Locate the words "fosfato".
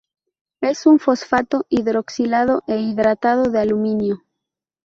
0.97-1.67